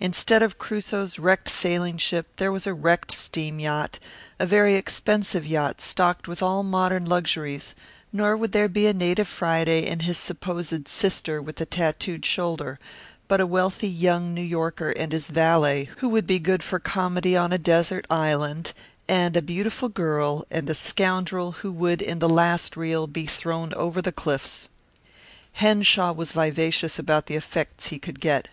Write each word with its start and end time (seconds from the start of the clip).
Instead 0.00 0.42
of 0.42 0.58
Crusoe's 0.58 1.16
wrecked 1.20 1.48
sailing 1.48 1.96
ship, 1.96 2.26
there 2.38 2.50
was 2.50 2.66
a 2.66 2.74
wrecked 2.74 3.12
steam 3.12 3.60
yacht, 3.60 4.00
a 4.40 4.44
very 4.44 4.74
expensive 4.74 5.46
yacht 5.46 5.80
stocked 5.80 6.26
with 6.26 6.42
all 6.42 6.64
modern 6.64 7.04
luxuries, 7.08 7.76
nor 8.12 8.36
would 8.36 8.50
there 8.50 8.68
be 8.68 8.88
a 8.88 8.92
native 8.92 9.28
Friday 9.28 9.86
and 9.86 10.02
his 10.02 10.18
supposed 10.18 10.88
sister 10.88 11.40
with 11.40 11.54
the 11.54 11.66
tattooed 11.66 12.26
shoulder, 12.26 12.80
but 13.28 13.40
a 13.40 13.46
wealthy 13.46 13.86
young 13.88 14.34
New 14.34 14.40
Yorker 14.42 14.90
and 14.90 15.12
his 15.12 15.28
valet 15.30 15.88
who 15.98 16.08
would 16.08 16.26
be 16.26 16.40
good 16.40 16.64
for 16.64 16.80
comedy 16.80 17.36
on 17.36 17.52
a 17.52 17.56
desert 17.56 18.04
island, 18.10 18.72
and 19.06 19.36
a 19.36 19.40
beautiful 19.40 19.88
girl, 19.88 20.44
and 20.50 20.68
a 20.68 20.74
scoundrel 20.74 21.52
who 21.62 21.70
would 21.70 22.02
in 22.02 22.18
the 22.18 22.28
last 22.28 22.76
reel 22.76 23.06
be 23.06 23.24
thrown 23.24 23.72
over 23.74 24.02
the 24.02 24.10
cliffs. 24.10 24.68
Henshaw 25.52 26.10
was 26.10 26.32
vivacious 26.32 26.98
about 26.98 27.26
the 27.26 27.36
effects 27.36 27.90
he 27.90 28.00
would 28.04 28.20
get. 28.20 28.48